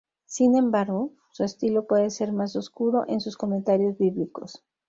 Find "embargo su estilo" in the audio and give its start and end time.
0.57-1.85